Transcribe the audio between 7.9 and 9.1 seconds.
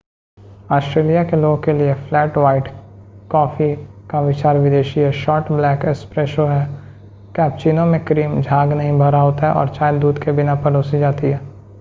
में क्रीम झाग नहीं